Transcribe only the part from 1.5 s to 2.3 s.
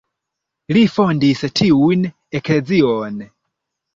tiun